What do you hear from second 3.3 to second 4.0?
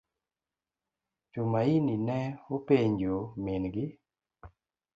min gi.